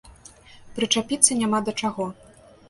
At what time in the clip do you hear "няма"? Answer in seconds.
1.43-1.61